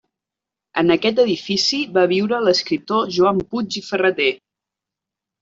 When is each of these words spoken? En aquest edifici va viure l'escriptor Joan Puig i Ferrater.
En 0.81 0.87
aquest 0.95 1.19
edifici 1.23 1.79
va 1.97 2.05
viure 2.13 2.39
l'escriptor 2.47 3.13
Joan 3.19 3.45
Puig 3.53 3.79
i 3.83 3.87
Ferrater. 3.91 4.33